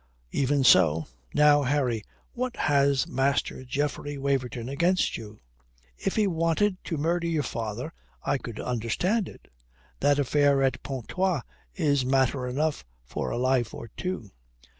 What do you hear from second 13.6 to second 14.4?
or two.